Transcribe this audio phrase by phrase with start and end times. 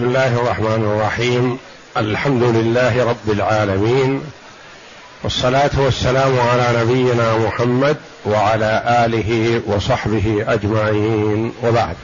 [0.00, 1.58] بسم الله الرحمن الرحيم.
[1.96, 4.20] الحمد لله رب العالمين.
[5.24, 11.52] والصلاة والسلام على نبينا محمد وعلى آله وصحبه أجمعين.
[11.64, 11.94] وبعد.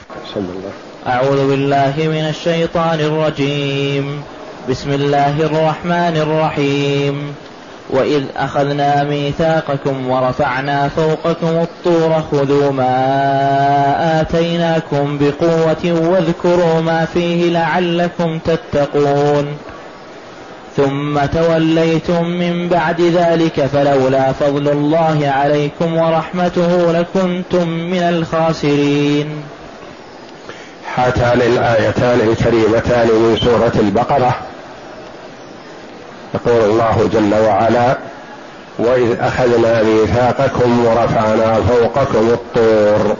[1.07, 4.21] أعوذ بالله من الشيطان الرجيم.
[4.69, 7.35] بسم الله الرحمن الرحيم.
[7.89, 19.47] وإذ أخذنا ميثاقكم ورفعنا فوقكم الطور خذوا ما آتيناكم بقوة واذكروا ما فيه لعلكم تتقون.
[20.77, 29.29] ثم توليتم من بعد ذلك فلولا فضل الله عليكم ورحمته لكنتم من الخاسرين.
[30.95, 34.35] هاتان الآيتان الكريمتان من سورة البقرة.
[36.33, 37.97] يقول الله جل وعلا
[38.79, 43.15] وإذ أخذنا ميثاقكم ورفعنا فوقكم الطور.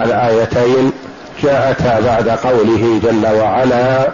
[0.00, 0.92] الآيتين
[1.42, 4.08] جاءتا بعد قوله جل وعلا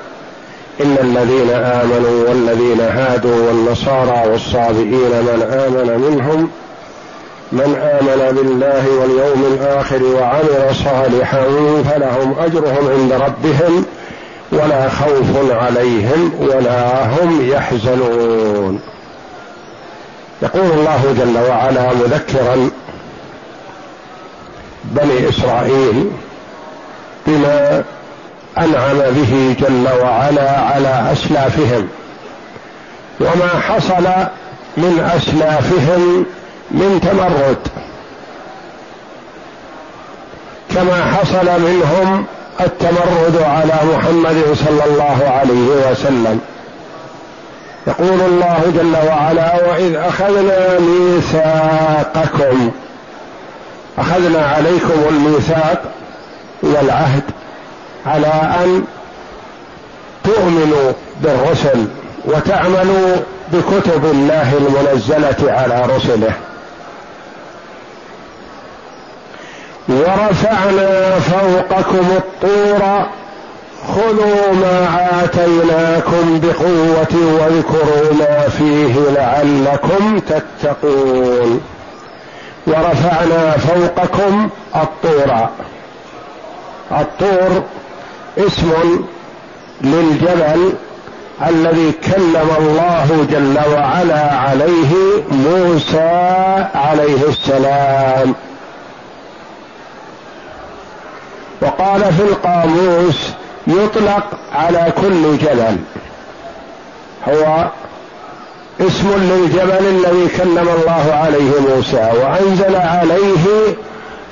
[0.80, 6.50] إن الذين آمنوا والذين هادوا والنصارى والصابئين من آمن منهم
[7.52, 11.42] من آمن بالله واليوم الآخر وعمل صالحا
[11.91, 13.84] فلهم أجرهم عند ربهم
[14.52, 18.80] ولا خوف عليهم ولا هم يحزنون.
[20.42, 22.70] يقول الله جل وعلا مذكرا
[24.84, 26.10] بني إسرائيل
[27.27, 27.84] بما
[28.58, 31.88] أنعم به جل وعلا على أسلافهم
[33.20, 34.08] وما حصل
[34.77, 36.27] من أسلافهم
[36.70, 37.58] من تمرد.
[40.74, 42.27] كما حصل منهم
[42.61, 46.41] التمرد على محمد صلى الله عليه وسلم.
[47.87, 52.70] يقول الله جل وعلا وإذ أخذنا ميثاقكم.
[53.98, 55.83] أخذنا عليكم الميثاق
[56.62, 57.23] والعهد
[58.06, 58.33] على
[58.64, 58.84] أن
[60.25, 60.92] تؤمنوا
[61.23, 61.86] بالرسل
[62.25, 63.17] وتعملوا
[63.53, 66.33] بكتب الله المنزلة على رسله.
[69.98, 73.07] ورفعنا فوقكم الطور.
[73.89, 81.61] خذوا ما آتيناكم بقوة واذكروا ما فيه لعلكم تتقون.
[82.67, 85.48] ورفعنا فوقكم الطور.
[86.92, 87.63] الطور
[88.39, 88.73] اسم
[89.80, 90.73] للجبل
[91.47, 94.92] الذي كلم الله جل وعلا عليه
[95.30, 96.11] موسى
[96.75, 98.35] عليه السلام.
[101.88, 103.30] وقال في القاموس
[103.66, 105.76] يطلق على كل جبل.
[107.28, 107.64] هو
[108.80, 113.44] اسم للجبل الذي كلم الله عليه موسى وأنزل عليه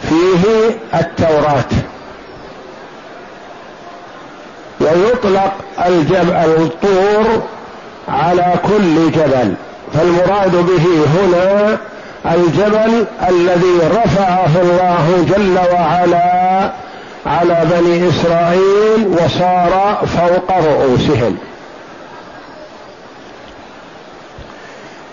[0.08, 1.70] فيه التوراة.
[4.80, 5.52] ويطلق
[5.86, 7.42] الجبل الطور
[8.08, 9.54] على كل جبل.
[9.94, 10.86] فالمراد به
[11.16, 11.78] هنا
[12.34, 16.70] الجبل الذي رفعه الله جل وعلا
[17.26, 21.36] على بني إسرائيل وصار فوق رؤوسهم.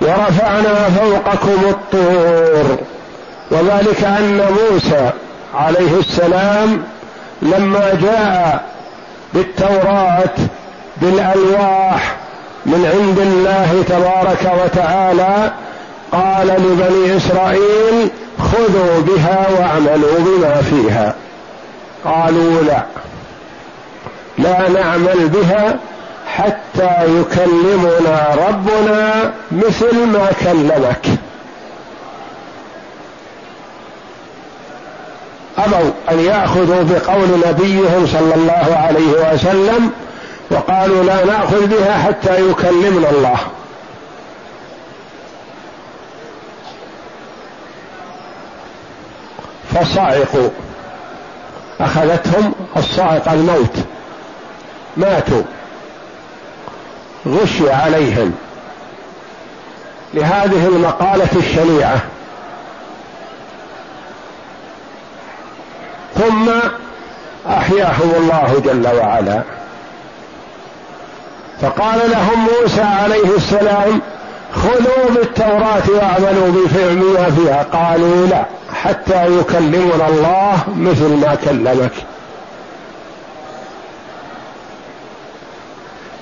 [0.01, 2.77] ورفعنا فوقكم الطور.
[3.51, 5.09] وذلك أن موسى
[5.55, 6.83] عليه السلام
[7.41, 8.65] لما جاء
[9.33, 10.35] بالتوراة
[11.01, 12.15] بالألواح
[12.65, 15.51] من عند الله تبارك وتعالى
[16.11, 18.09] قال لبني إسرائيل
[18.39, 21.15] خذوا بها واعملوا بما فيها.
[22.05, 22.83] قالوا لا.
[24.37, 25.79] لا نعمل بها
[26.27, 31.05] حتى يكلمنا ربنا مثل ما كلمك.
[35.57, 39.91] أبوا أن يأخذوا بقول نبيهم صلى الله عليه وسلم
[40.51, 43.37] وقالوا لا نأخذ بها حتى يكلمنا الله.
[49.73, 50.49] فصعقوا
[51.85, 53.75] أخذتهم الصاعقه الموت.
[54.97, 55.43] ماتوا.
[57.27, 58.33] غشي عليهم.
[60.13, 61.97] لهذه المقالة الشنيعة.
[66.15, 66.49] ثم
[67.47, 69.41] أحياهم الله جل وعلا.
[71.61, 74.01] فقال لهم موسى عليه السلام
[74.55, 78.45] خذوا بالتوراة واعملوا بما فيها قالوا لا.
[78.83, 81.91] حتى يكلمنا الله مثل ما كلمك.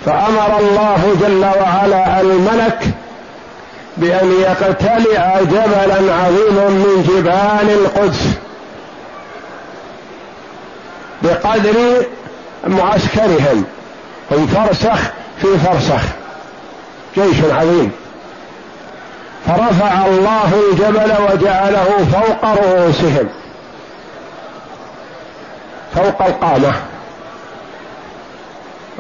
[0.06, 2.88] فأمر الله جل وعلا الملك
[3.98, 8.26] بأن يقتلع جبلا عظيما من جبال القدس
[11.22, 12.06] بقدر
[12.68, 13.64] معسكرهم.
[14.32, 15.00] هم فرسخ
[15.42, 16.04] في فرسخ.
[17.16, 17.92] جيش عظيم.
[19.58, 23.30] فرفع الله الجبل وجعله فوق رؤوسهم.
[25.96, 26.74] فوق القامة.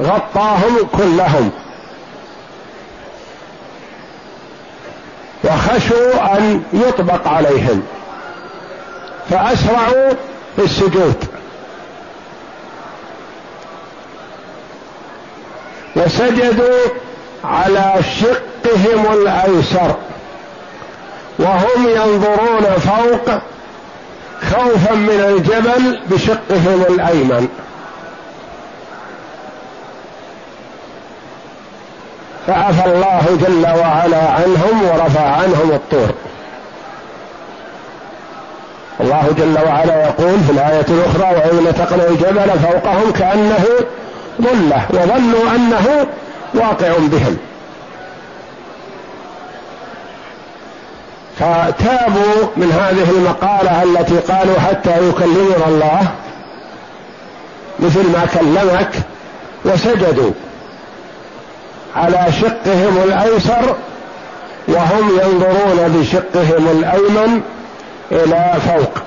[0.01, 1.51] غطاهم كلهم.
[5.43, 7.83] وخشوا أن يطبق عليهم.
[9.29, 10.13] فأسرعوا
[10.55, 11.25] في السجود.
[15.95, 16.87] وسجدوا
[17.43, 19.95] على شقهم الأيسر.
[21.41, 23.35] وهم ينظرون فوق
[24.51, 27.47] خوفا من الجبل بشقهم الأيمن.
[32.47, 36.13] فعفى الله جل وعلا عنهم ورفع عنهم الطور.
[38.99, 43.65] الله جل وعلا يقول في الآية الأخرى وإذ نتقنا الجبل فوقهم كأنه
[44.41, 46.07] ظلة وظنوا أنه
[46.53, 47.37] واقع بهم.
[51.41, 56.11] فتابوا من هذه المقالة التي قالوا حتى يكلمنا الله
[57.79, 58.89] مثل ما كلمك
[59.65, 60.31] وسجدوا
[61.95, 63.75] على شقهم الأيسر
[64.67, 67.41] وهم ينظرون بشقهم الأيمن
[68.11, 69.03] إلى فوق.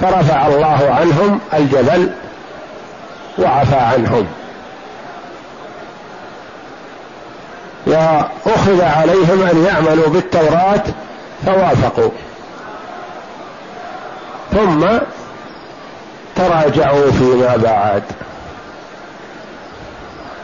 [0.00, 2.10] فرفع الله عنهم الجبل
[3.38, 4.26] وعفى عنهم.
[7.90, 10.82] وأخذ عليهم أن يعملوا بالتوراة
[11.46, 12.10] فوافقوا.
[14.52, 14.86] ثم
[16.36, 18.02] تراجعوا فيما بعد.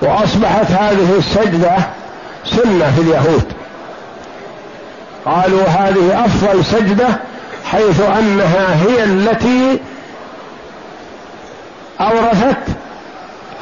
[0.03, 1.77] وأصبحت هذه السجدة
[2.45, 3.53] سنة في اليهود.
[5.25, 7.09] قالوا هذه أفضل سجدة
[7.65, 9.81] حيث أنها هي التي
[12.01, 12.67] أورثت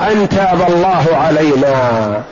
[0.00, 2.22] أن تاب الله علينا.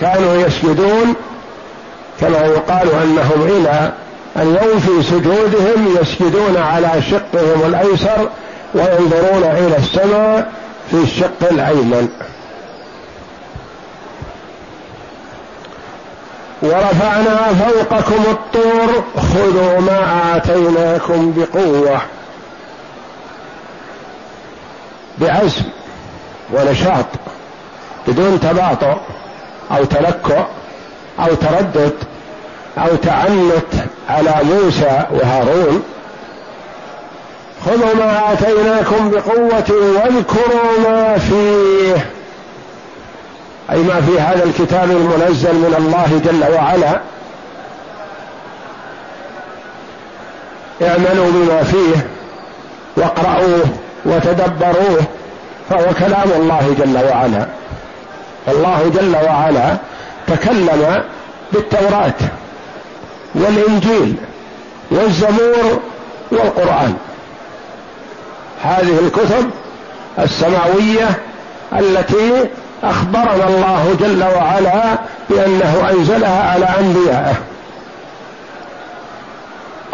[0.00, 1.14] كانوا يسجدون
[2.20, 3.92] كما يقال أنهم إلى
[4.36, 8.28] اليوم في سجودهم يسجدون على شقهم الأيسر
[8.74, 10.52] وينظرون إلى السماء
[10.90, 12.08] في الشق الأيمن.
[16.62, 22.00] ورفعنا فوقكم الطور خذوا ما آتيناكم بقوة
[25.18, 25.64] بعزم
[26.52, 27.06] ونشاط
[28.08, 28.96] بدون تباطؤ.
[29.72, 30.42] أو تلكؤ
[31.18, 31.94] أو تردد
[32.78, 35.82] أو تعنت على موسى وهارون
[37.66, 42.06] خذوا ما آتيناكم بقوة واذكروا ما فيه.
[43.70, 47.00] أي ما في هذا الكتاب المنزل من الله جل وعلا.
[50.82, 52.06] اعملوا بما فيه
[52.96, 53.64] واقرأوه
[54.04, 55.02] وتدبروه
[55.70, 57.46] فهو كلام الله جل وعلا.
[58.48, 59.76] الله جل وعلا
[60.26, 61.02] تكلم
[61.52, 62.14] بالتوراة
[63.34, 64.16] والإنجيل
[64.90, 65.80] والزبور
[66.30, 66.94] والقرآن.
[68.62, 69.50] هذه الكتب
[70.18, 71.08] السماوية
[71.78, 72.48] التي
[72.84, 74.82] أخبرنا الله جل وعلا
[75.30, 77.34] بأنه أنزلها على أنبيائه.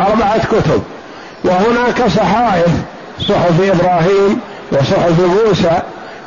[0.00, 0.82] أربعة كتب.
[1.44, 2.70] وهناك صحائف
[3.20, 4.40] صحف إبراهيم
[4.72, 5.82] وصحف موسى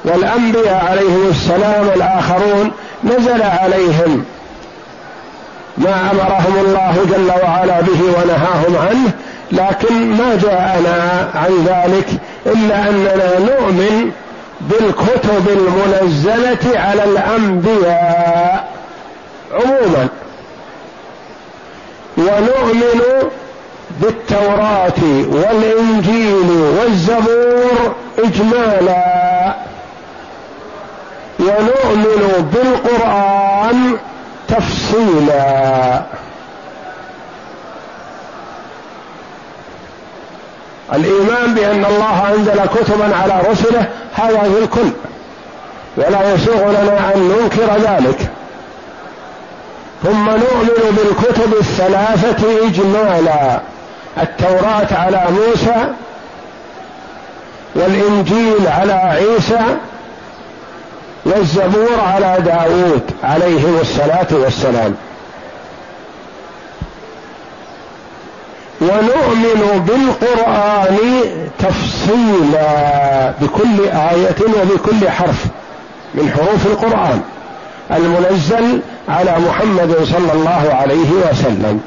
[0.06, 2.72] والأنبياء عليهم السلام الآخرون
[3.04, 4.26] نزل عليهم
[5.78, 9.12] ما أمرهم الله جل وعلا به ونهاهم عنه
[9.52, 12.08] لكن ما جاءنا عن ذلك
[12.46, 14.12] إلا أننا نؤمن
[14.62, 18.68] بالكتب المنزلة على الأنبياء
[19.54, 20.08] عموما.
[22.18, 23.02] ونؤمن
[24.02, 29.01] بالتوراة والإنجيل والزبور اجمالا.
[31.58, 33.98] ونؤمن بالقرآن
[34.48, 36.02] تفصيلا.
[40.94, 44.92] الإيمان بأن الله أنزل كتبا على رسله هذا في الكل.
[45.98, 48.30] ولا يسوغ لنا أن ننكر ذلك.
[50.04, 53.60] ثم نؤمن بالكتب الثلاثة اجمالا
[54.18, 55.88] التوراة على موسى
[57.76, 59.78] والإنجيل على عيسى
[61.26, 64.96] والزبور على داود عليهم الصلاة والسلام.
[68.82, 70.98] ونؤمن بالقرآن
[71.60, 75.46] تفصيلا بكل آية وبكل حرف
[76.14, 77.22] من حروف القرآن
[77.92, 81.82] المنزل على محمد صلى الله عليه وسلم.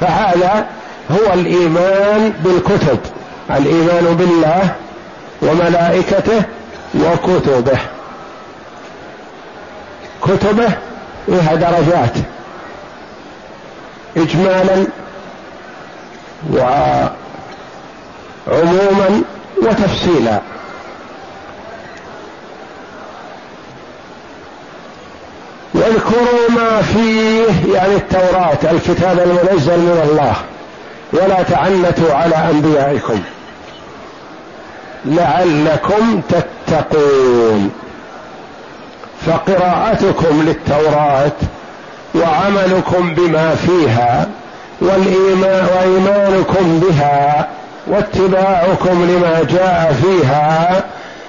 [0.00, 0.66] فهذا
[1.10, 2.98] هو الإيمان بالكتب
[3.50, 4.74] الإيمان بالله
[5.42, 6.42] وملائكته
[6.94, 7.78] وكتبه.
[10.22, 10.68] كتبه
[11.28, 12.14] لها درجات.
[14.16, 14.86] اجمالا
[18.46, 19.22] وعموما
[19.62, 20.40] وتفصيلا.
[25.74, 30.34] واذكروا ما فيه يعني التوراة الكتاب المنزل من الله.
[31.12, 33.22] ولا تعنتوا على أنبيائكم.
[35.04, 37.70] لعلكم تتقون.
[39.26, 41.32] فقراءتكم للتوراة
[42.14, 44.26] وعملكم بما فيها
[44.80, 47.48] والإيمان وإيمانكم بها
[47.86, 50.84] واتباعكم لما جاء فيها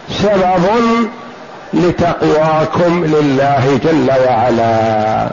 [0.10, 0.66] سبب
[1.74, 5.30] لتقواكم لله جل وعلا.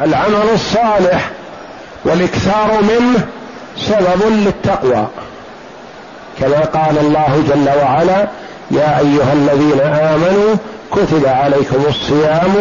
[0.00, 1.30] العمل الصالح
[2.04, 3.26] والإكثار منه
[3.76, 5.06] سبب للتقوى.
[6.40, 8.28] كما قال الله جل وعلا
[8.70, 10.54] يا أيها الذين آمنوا
[10.92, 12.54] كتب عليكم الصيام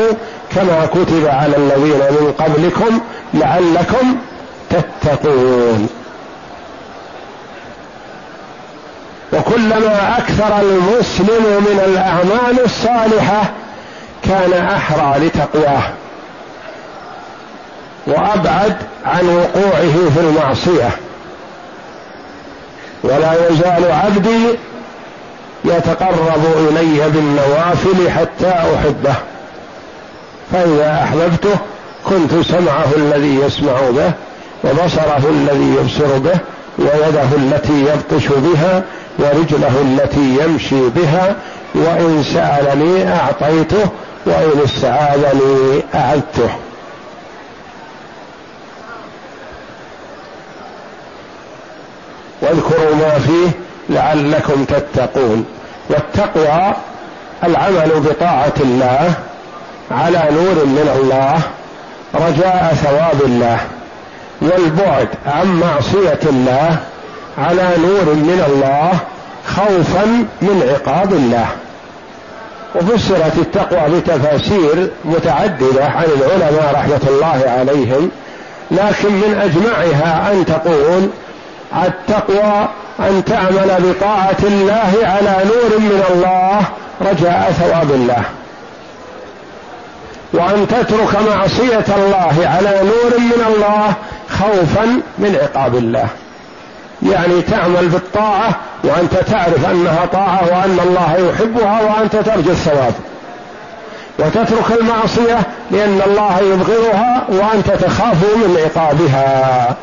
[0.56, 3.00] كما كتب على الذين من قبلكم
[3.34, 4.16] لعلكم
[4.70, 5.90] تتقون.
[9.34, 13.42] وكلما أكثر المسلم من الأعمال الصالحة
[14.24, 15.84] كان أحرى لتقواه
[18.08, 20.90] وأبعد عن وقوعه في المعصية.
[23.04, 24.48] ولا يزال عبدي
[25.66, 29.16] يتقرب إلي بالنوافل حتى أحبه.
[30.52, 31.58] فإذا أحببته
[32.06, 34.12] كنت سمعه الذي يسمع به
[34.64, 36.40] وبصره الذي يبصر به
[36.78, 38.84] ويده التي يبطش بها
[39.20, 41.36] ورجله التي يمشي بها
[41.76, 43.90] وإن سألني أعطيته
[44.26, 46.50] وإن استعاذني أعدته
[52.42, 53.50] واذكروا ما فيه
[53.90, 55.46] لعلكم تتقون.
[55.90, 56.74] والتقوى
[57.44, 59.14] العمل بطاعة الله
[59.92, 61.42] على نور من الله
[62.16, 63.60] رجاء ثواب الله
[64.42, 66.78] والبعد عن معصية الله
[67.38, 68.92] على نور من الله
[69.48, 70.06] خوفا
[70.42, 71.48] من عقاب الله.
[72.76, 78.12] وفسرت التقوى بتفاسير متعددة عن العلماء رحمة الله عليهم
[78.72, 81.10] لكن من أجمعها أن تقول
[81.86, 82.68] التقوى
[83.00, 86.60] أن تعمل بطاعة الله على نور من الله
[87.02, 88.24] رجاء ثواب الله.
[90.34, 93.94] وأن تترك معصية الله على نور من الله
[94.30, 96.08] خوفا من عقاب الله.
[97.02, 102.94] يعني تعمل بالطاعة وأنت تعرف أنها طاعة وأن الله يحبها وأنت ترجو الثواب.
[104.20, 105.40] وتترك المعصية
[105.72, 109.76] لأن الله يبغضها وأنت تخاف من عقابها.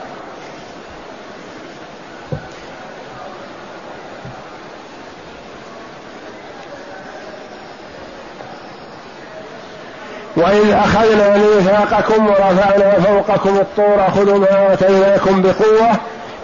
[10.37, 15.90] وإذ أخذنا ميثاقكم ورفعنا فوقكم الطور خذوا ما آتيناكم بقوة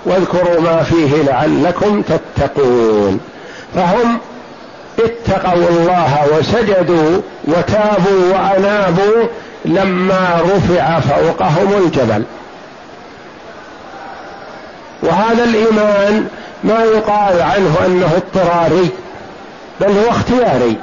[0.07, 3.21] واذكروا ما فيه لعلكم تتقون.
[3.75, 4.19] فهم
[4.99, 9.27] اتقوا الله وسجدوا وتابوا وأنابوا
[9.65, 12.25] لما رفع فوقهم الجبل.
[15.03, 16.27] وهذا الإيمان
[16.65, 18.89] ما يقال عنه أنه اضطراري
[19.81, 20.77] بل هو اختياري.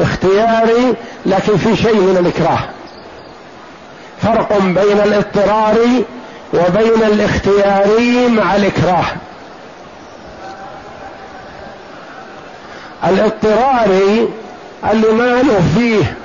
[0.00, 0.94] اختياري
[1.26, 2.58] لكن في شيء من الإكراه.
[4.22, 5.76] فرق بين الاضطرار
[6.54, 9.04] وبين الاختياري مع الإكراه.
[13.04, 14.28] الاضطراري
[14.90, 16.16] اللي ما له فيه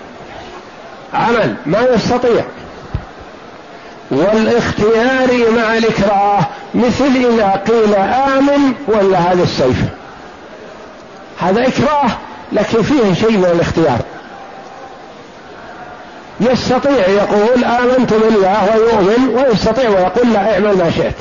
[1.13, 2.43] عمل ما يستطيع.
[4.11, 6.39] والاختياري مع الإكراه
[6.75, 9.77] مثل إذا قيل آمن ولا هذا السيف.
[11.39, 12.09] هذا إكراه.
[12.51, 13.99] لكن فيه شيء من الاختيار.
[16.39, 21.15] يستطيع يقول آمنت بالله ويؤمن ويستطيع ويقول لا اعمل ما شئت.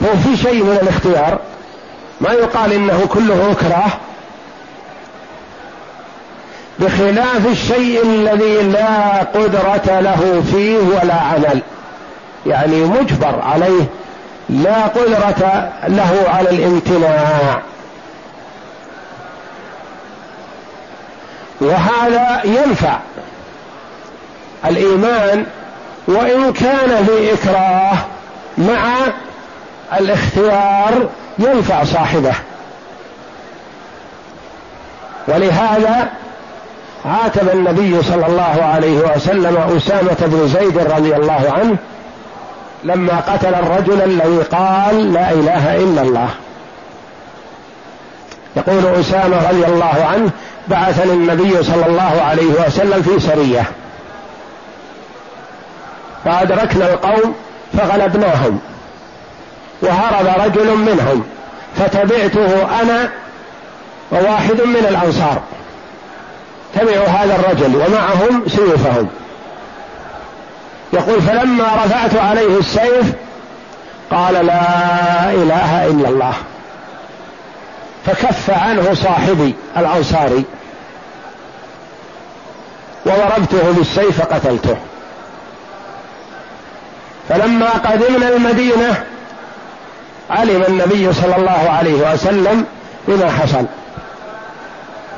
[0.00, 1.38] فهو في شيء من الاختيار.
[2.20, 3.90] ما يقال إنه كله اكراه
[6.78, 11.60] بخلاف الشيء الذي لا قدرة له فيه ولا عمل.
[12.46, 13.84] يعني مجبر عليه
[14.48, 17.60] لا قدرة له على الامتناع.
[21.60, 22.98] وهذا ينفع.
[24.66, 25.46] الإيمان
[26.08, 27.96] وإن كان في إكراه
[28.58, 28.94] مع
[29.98, 31.08] الاختيار
[31.38, 32.34] ينفع صاحبه.
[35.28, 36.08] ولهذا
[37.04, 41.76] عاتب النبي صلى الله عليه وسلم أسامة بن زيد رضي الله عنه
[42.84, 46.28] لما قتل الرجل الذي قال لا إله إلا الله.
[48.56, 50.30] يقول أسامة رضي الله عنه
[50.68, 53.64] بعثني النبي صلى الله عليه وسلم في سرية.
[56.24, 57.34] فأدركنا القوم
[57.78, 58.60] فغلبناهم.
[59.82, 61.24] وهرب رجل منهم.
[61.76, 63.10] فتبعته أنا
[64.12, 65.42] وواحد من الأنصار.
[66.74, 69.08] تبعوا هذا الرجل ومعهم سيوفهم.
[70.92, 73.12] يقول فلما رفعت عليه السيف
[74.10, 76.34] قال لا إله إلا الله.
[78.06, 80.44] فكف عنه صاحبي الأنصاري.
[83.06, 84.76] وضربته بالسيف فقتلته.
[87.28, 89.04] فلما قدمنا المدينة
[90.30, 92.66] علم النبي صلى الله عليه وسلم
[93.08, 93.64] بما حصل.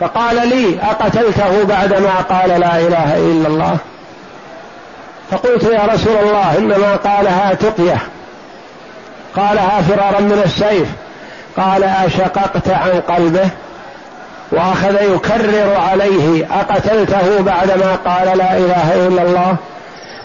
[0.01, 3.77] فقال لي أقتلته بعدما قال لا إله إلا الله؟
[5.31, 7.99] فقلت يا رسول الله إنما قالها تقية.
[9.37, 10.89] قالها فرارا من السيف.
[11.57, 13.49] قال أشققت عن قلبه
[14.53, 19.57] وأخذ يكرر عليه أقتلته بعدما قال لا إله إلا الله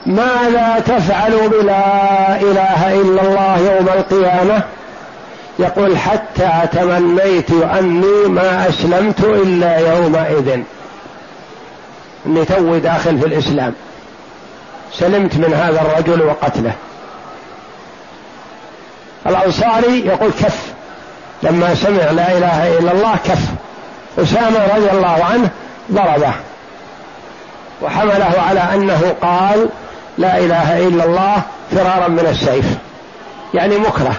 [0.06, 4.62] ماذا تفعل بلا إله إلا الله يوم القيامة
[5.60, 10.60] يقول حتى تمنيت اني ما أسلمت إلا يومئذ
[12.26, 13.74] اني توي داخل في الإسلام
[14.94, 16.74] سلمت من هذا الرجل وقتله
[19.28, 20.74] الأنصاري يقول كف
[21.44, 23.40] لما سمع لا إله إلا الله كف.
[24.20, 25.50] أسامة رضي الله عنه
[25.92, 26.34] ضربه.
[27.82, 29.70] وحمله على أنه قال
[30.18, 32.66] لا إله إلا الله فرارا من السيف.
[33.54, 34.16] يعني مكره.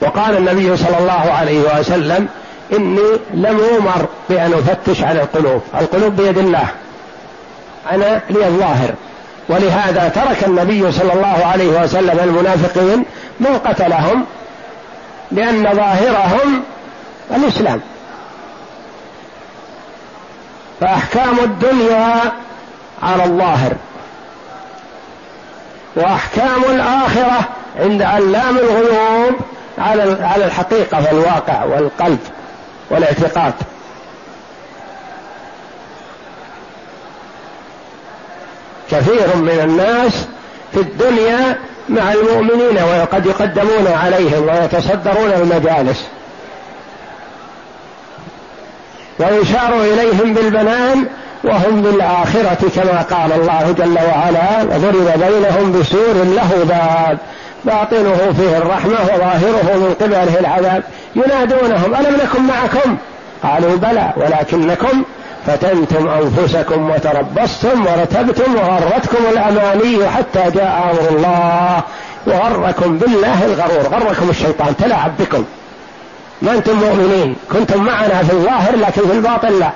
[0.00, 2.28] وقال النبي صلى الله عليه وسلم
[2.72, 5.62] إني لم أمر بأن أفتش على القلوب.
[5.80, 6.66] القلوب بيد الله.
[7.90, 8.94] أنا لي الظاهر.
[9.52, 13.04] ولهذا ترك النبي صلى الله عليه وسلم المنافقين
[13.40, 14.26] من قتلهم
[15.32, 16.62] لأن ظاهرهم
[17.30, 17.80] الإسلام.
[20.80, 22.14] فأحكام الدنيا
[23.02, 23.72] على الظاهر
[25.96, 27.48] وأحكام الآخرة
[27.80, 29.34] عند علام الغيوب
[29.78, 32.18] على على الحقيقة والواقع والقلب
[32.90, 33.54] والاعتقاد.
[38.92, 40.26] كثير من الناس
[40.72, 41.56] في الدنيا
[41.88, 46.04] مع المؤمنين وقد يقدمون عليهم ويتصدرون المجالس.
[49.18, 51.06] ويشار إليهم بالبنان
[51.44, 57.18] وهم بالآخرة كما قال الله جل وعلا وضرب بينهم بسور له باب
[57.64, 60.82] باطنه فيه الرحمة وظاهره من قبله العذاب.
[61.16, 62.96] ينادونهم ألم نكن معكم؟
[63.42, 65.04] قالوا بلى ولكنكم
[65.46, 71.82] فتنتم أنفسكم وتربصتم ورتبتم وغرتكم الأماني حتى جاء أمر الله
[72.26, 73.82] وغركم بالله الغرور.
[73.82, 74.76] غركم الشيطان.
[74.76, 75.44] تلاعب بكم
[76.42, 77.36] ما أنتم مؤمنين.
[77.52, 79.70] كنتم معنا في الظاهر لكن في الباطن لا.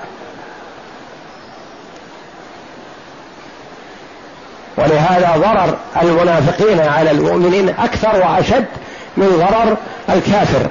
[4.77, 8.65] ولهذا ضرر المنافقين على المؤمنين أكثر وأشد
[9.17, 9.77] من ضرر
[10.17, 10.67] الكافر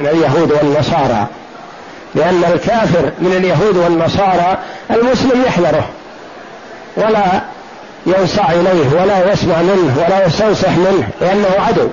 [0.00, 1.26] من اليهود والنصارى.
[2.18, 4.58] لأن الكافر من اليهود والنصارى
[4.90, 5.88] المسلم يحذره
[6.96, 7.42] ولا
[8.06, 11.88] ينصع إليه ولا يسمع منه ولا يستنصح منه لأنه عدو.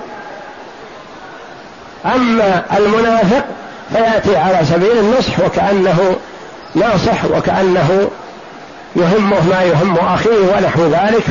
[2.05, 3.45] أما المنافق
[3.93, 6.15] فيأتي على سبيل النصح وكأنه
[6.75, 8.09] ناصح وكأنه
[8.95, 11.23] يهمه ما يهم أخيه ونحو ذلك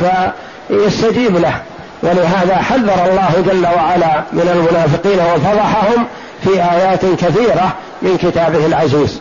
[0.69, 1.55] فيستجيب له.
[2.03, 6.07] ولهذا حذر الله جل وعلا من المنافقين وفضحهم
[6.45, 7.73] في آيات كثيرة
[8.05, 9.21] من كتابه العزيز.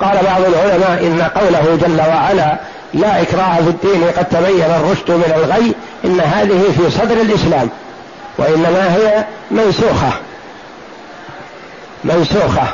[0.00, 2.56] قال بعض العلماء إن قوله جل وعلا
[2.94, 7.68] لا إكراه في الدين قد تبين الرشد من الغي إن هذه في صدر الإسلام
[8.38, 10.12] وإنما هي منسوخة.
[12.04, 12.68] منسوخة.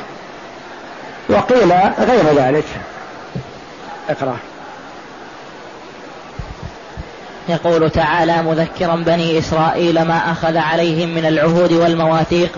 [1.29, 2.65] وقيل غير ذلك.
[4.11, 4.37] اقرأ.
[7.49, 12.51] يقول تعالى مذكرا بني إسرائيل ما أخذ عليهم من العهود والمواثيق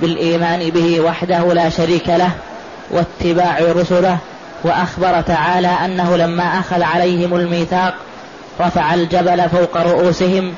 [0.00, 2.30] بالإيمان به وحده لا شريك له
[2.90, 4.18] واتباع رسله
[4.64, 7.94] وأخبر تعالى أنه لما أخذ عليهم الميثاق
[8.60, 10.54] رفع الجبل فوق رؤوسهم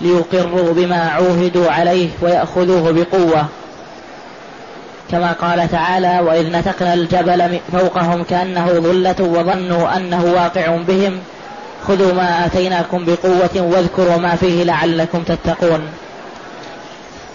[0.00, 3.46] ليقروا بما عوهدوا عليه ويأخذوه بقوة.
[5.10, 11.20] كما قال تعالى وإذ نتقنا الجبل فوقهم كأنه ظلة وظنوا أنه واقع بهم
[11.88, 15.80] خذوا ما آتيناكم بقوة واذكروا ما فيه لعلكم تتقون.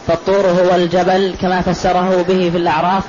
[0.07, 3.03] فالطور هو الجبل كما فسره به في الأعراف.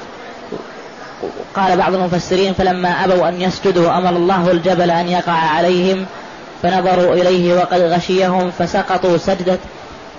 [1.57, 6.07] قال بعض المفسرين فلما أبوا أن يسجدوا أمر الله الجبل أن يقع عليهم
[6.63, 9.59] فنظروا إليه وقد غشيهم فسقطوا سجدة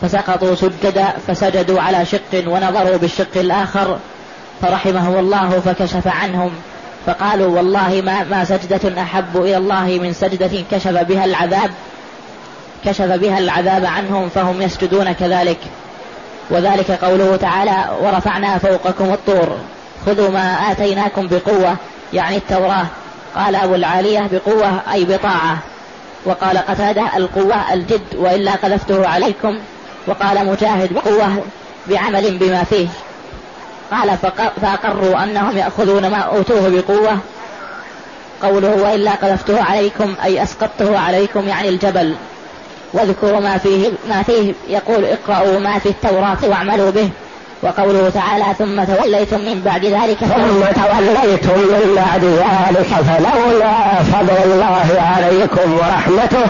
[0.01, 3.97] فسقطوا سجدا فسجدوا على شق ونظروا بالشق الآخر
[4.61, 6.51] فرحمه الله فكشف عنهم.
[7.05, 11.71] فقالوا والله ما, ما سجدة أحب إلى الله من سجدة كشف بها العذاب
[12.85, 15.57] كشف بها العذاب عنهم فهم يسجدون كذلك.
[16.49, 19.57] وذلك قوله تعالى ورفعنا فوقكم الطور
[20.05, 21.75] خذوا ما آتيناكم بقوة
[22.13, 22.85] يعني التوراة.
[23.35, 25.57] قال أبو العالية بقوة أي بطاعة.
[26.25, 29.59] وقال قتادة القوة الجد وإلا قذفته عليكم.
[30.07, 31.43] وقال مجاهد بقوة
[31.87, 32.87] بعمل بما فيه.
[33.91, 34.17] قال
[34.61, 37.17] فأقروا أنهم يأخذون ما أوتوه بقوة.
[38.43, 42.15] قوله وإلا قذفته عليكم أي أسقطته عليكم يعني الجبل.
[42.93, 47.09] واذكروا ما فيه ما فيه يقول اقرأوا ما في التوراة واعملوا به.
[47.63, 55.01] وقوله تعالى ثم توليتم من بعد ذلك ثم توليتم من بعد ذلك فلولا فضل الله
[55.01, 56.45] عليكم ورحمته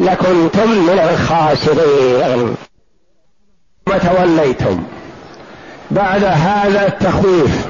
[0.00, 2.56] لكنتم من الخاسرين.
[3.86, 4.82] ثم توليتم.
[5.90, 7.66] بعد هذا التخويف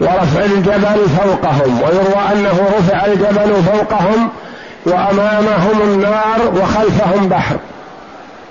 [0.00, 4.28] ورفع الجبل فوقهم ويروى أنه رفع الجبل فوقهم
[4.86, 7.56] وأمامهم النار وخلفهم بحر.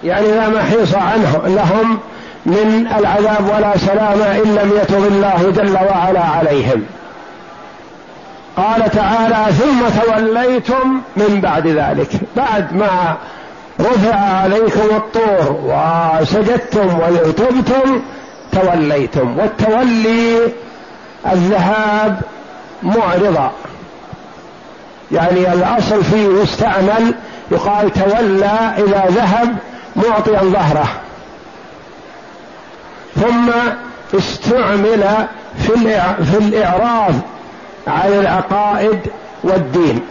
[0.04, 2.00] يعني لا محيص عنه لهم
[2.46, 6.84] من العذاب ولا سلام إن لم يتب الله جل وعلا عليهم.
[8.58, 12.10] قال تعالى ثم توليتم من بعد ذلك.
[12.36, 13.16] بعد ما
[13.80, 18.02] رفع عليكم الطور وسجدتم وتبتم
[18.52, 19.40] توليتم.
[19.40, 20.38] والتولي
[21.32, 22.22] الذهاب
[22.84, 23.52] معرضا
[25.12, 27.14] يعني الأصل فيه يستعمل
[27.52, 29.58] يقال تولى اذا ذهب
[29.96, 30.88] معطيا ظهره.
[33.16, 33.50] ثم
[34.18, 37.14] استعمل في الإعراض
[37.88, 39.00] عن العقائد
[39.44, 40.02] والدين.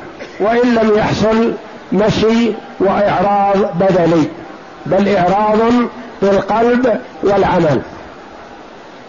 [0.40, 1.52] وإن لم يحصل
[1.92, 4.24] مشي وإعراض بدني
[4.86, 5.58] بل إعراض
[6.22, 7.82] بالقلب والعمل.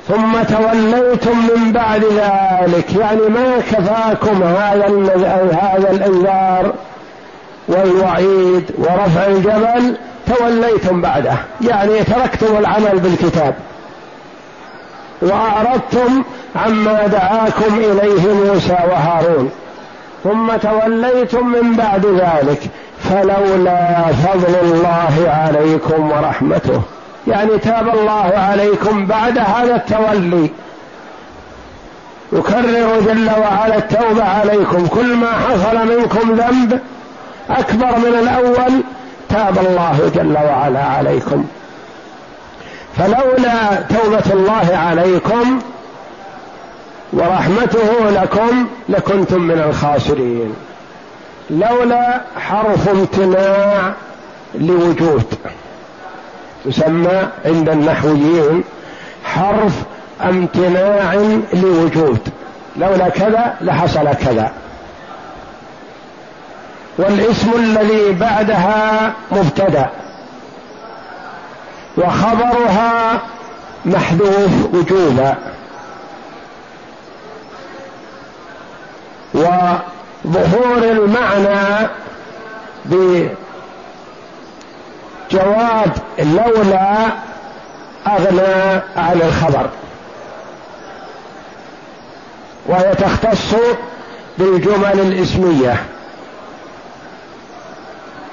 [0.08, 2.96] ثم توليتم من بعد ذلك.
[2.96, 4.88] يعني ما كفاكم هذا
[5.62, 6.74] هذا الإنذار
[7.68, 11.34] والوعيد ورفع الجبل توليتم بعده.
[11.62, 13.56] يعني تركتم العمل بالكتاب.
[15.22, 16.24] وأعرضتم
[16.56, 19.52] عما دعاكم إليه موسى وهارون.
[20.24, 22.60] ثم توليتم من بعد ذلك
[23.00, 26.82] فلولا فضل الله عليكم ورحمته.
[27.28, 30.50] يعني تاب الله عليكم بعد هذا التولي.
[32.34, 34.88] يكرر جل وعلا التوبة عليكم.
[34.88, 36.80] كل ما حصل منكم ذنب
[37.50, 38.84] أكبر من الأول
[39.30, 41.46] تاب الله جل وعلا عليكم.
[42.98, 45.60] فلولا توبة الله عليكم
[47.14, 50.54] ورحمته لكم لكنتم من الخاسرين.
[51.50, 53.94] لولا حرف امتناع
[54.56, 55.24] لوجود.
[56.68, 58.64] يسمى عند النحويين
[59.26, 59.74] حرف
[60.22, 61.14] امتناع
[61.54, 62.20] لوجود.
[62.78, 64.52] لولا كذا لحصل كذا.
[66.98, 69.90] والاسم الذي بعدها مبتدأ.
[71.98, 73.22] وخبرها
[73.86, 75.36] محذوف وجوبا.
[79.34, 81.88] وظهور المعنى
[85.32, 87.06] جواب لولا
[88.08, 89.70] أغنى عن الخبر.
[92.66, 93.56] وهي تختص
[94.38, 95.84] بالجمل الإسمية.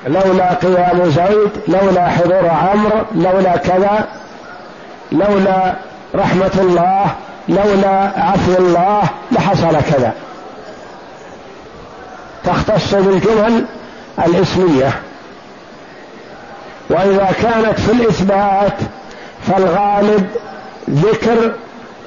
[0.07, 4.09] لولا قيام زيد لولا حضور عمرو لولا كذا
[5.12, 5.74] لولا
[6.14, 7.07] رحمة الله
[7.48, 9.02] لولا عفو الله
[9.33, 10.12] لحصل كذا.
[12.44, 13.64] تختص بالجمل
[14.26, 15.00] الإسمية.
[16.94, 18.76] وإذا كانت في الإثبات
[19.46, 20.26] فالغالب
[20.90, 21.52] ذكر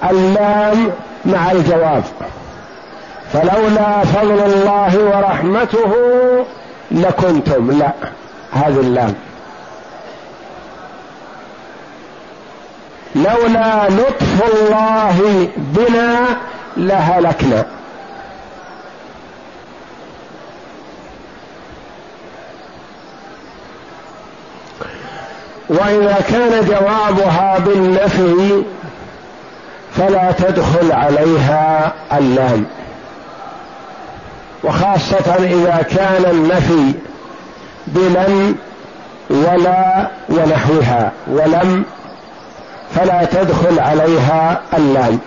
[0.09, 0.91] اللام
[1.25, 2.03] مع الجواب.
[3.33, 5.93] فلولا فضل الله ورحمته
[6.91, 7.71] لكنتم.
[7.71, 7.91] لا
[8.51, 9.13] هذه اللام.
[13.15, 16.25] لولا لطف الله بنا
[16.77, 17.65] لهلكنا.
[25.69, 28.63] وإذا كان جوابها بالنفي
[29.97, 32.65] فلا تدخل عليها اللام.
[34.63, 36.93] وخاصة إذا كان النفي
[37.87, 38.55] بلن
[39.29, 41.85] ولا ونحوها ولم
[42.95, 45.19] فلا تدخل عليها اللام.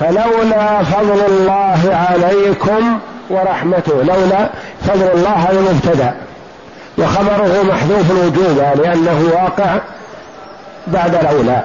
[0.00, 2.98] فلولا فضل الله عليكم
[3.30, 4.48] ورحمته لولا
[4.86, 6.27] فضل الله هذا مبتدا
[6.98, 9.78] وخبره محذوف الوجوب لأنه واقع
[10.86, 11.64] بعد لولا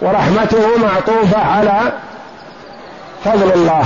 [0.00, 1.92] ورحمته معطوفة على
[3.24, 3.84] فضل الله.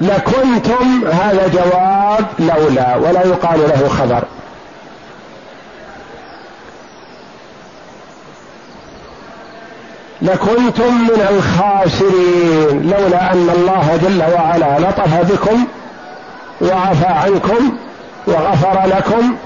[0.00, 4.24] لكنتم هذا جواب لولا ولا يقال له خبر.
[10.22, 15.66] لكنتم من الخاسرين لولا أن الله جل وعلا لطف بكم
[16.62, 17.76] وعفى عنكم
[18.26, 19.36] وغفر لكم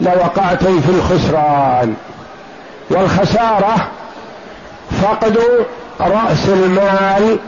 [0.00, 1.94] لوقعتم في الخسران.
[2.90, 3.88] والخسارة
[5.02, 5.38] فقد
[6.00, 7.38] رأس المال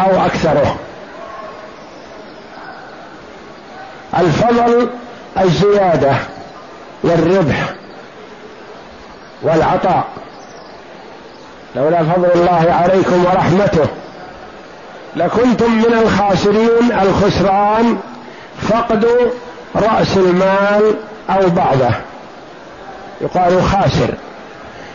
[0.00, 0.76] أو أكثره.
[4.18, 4.90] الفضل
[5.38, 6.14] الزيادة
[7.02, 7.74] والربح
[9.42, 10.04] والعطاء.
[11.76, 13.86] لولا فضل الله عليكم ورحمته
[15.16, 17.98] لكنتم من الخاسرين الخسران
[18.68, 19.08] فقد
[19.76, 20.94] رأس المال
[21.30, 21.94] أو بعضه.
[23.20, 24.14] يقال خاسر.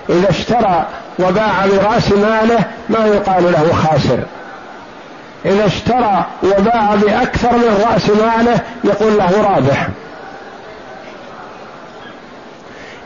[0.10, 0.86] إذا اشترى
[1.20, 4.20] وباع برأس ماله ما يقال له خاسر.
[5.46, 9.88] إذا اشترى وباع بأكثر من رأس ماله يقول له رابح.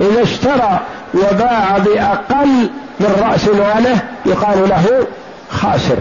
[0.01, 0.79] إذا اشترى
[1.13, 2.69] وباع بأقل
[2.99, 5.07] من رأس ماله يقال له
[5.49, 5.97] خاسر.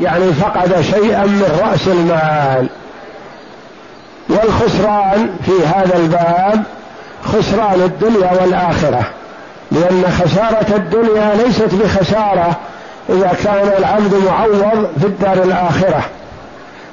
[0.00, 2.68] يعني فقد شيئا من رأس المال.
[4.28, 6.62] والخسران في هذا الباب
[7.24, 9.02] خسران الدنيا والآخرة
[9.72, 12.56] لأن خسارة الدنيا ليست بخسارة
[13.08, 16.02] إذا كان العبد معوض في الدار الآخرة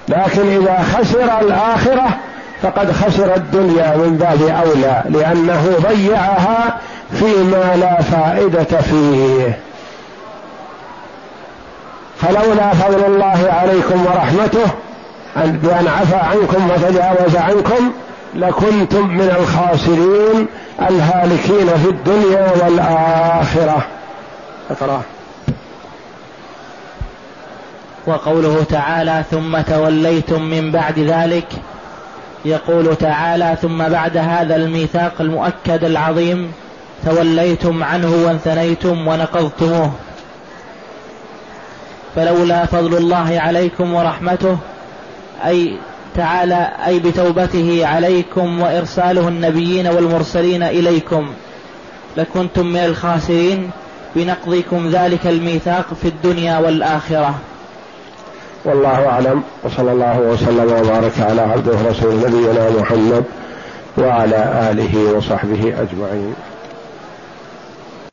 [0.10, 2.10] لكن إذا خسر الآخرة
[2.62, 6.78] فقد خسر الدنيا من باب أولى لأنه ضيعها
[7.20, 9.60] فيما لا فائدة فيه.
[12.22, 14.72] فلولا فضل الله عليكم ورحمته
[15.36, 17.92] بأن عفى عنكم وتجاوز عنكم
[18.36, 20.48] لكنتم من الخاسرين
[20.90, 23.88] الهالكين في الدنيا والآخرة.
[24.72, 25.02] اقرأ.
[28.08, 31.48] وقوله تعالى ثم توليتم من بعد ذلك
[32.46, 36.52] يقول تعالى ثم بعد هذا الميثاق المؤكد العظيم
[37.06, 39.92] توليتم عنه وانثنيتم ونقضتموه.
[42.16, 44.58] فلولا فضل الله عليكم ورحمته
[45.46, 45.78] أي
[46.16, 51.30] تعالى أي بتوبته عليكم وإرساله النبيين والمرسلين إليكم.
[52.18, 53.70] لكنتم من الخاسرين
[54.16, 57.36] بنقضكم ذلك الميثاق في الدنيا والآخرة.
[58.66, 63.24] والله أعلم وصلى الله وسلم وبارك على عبده ورسول نبينا محمد
[63.98, 66.34] وعلى آله وصحبه أجمعين.